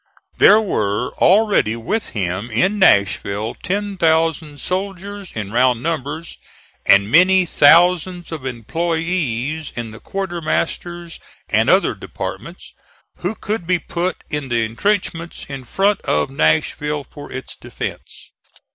[0.39, 6.39] There were already with him in Nashville ten thousand soldiers in round numbers,
[6.87, 11.19] and many thousands of employees in the quartermaster's
[11.49, 12.73] and other departments
[13.17, 18.31] who could be put in the intrenchments in front of Nashville, for its defence.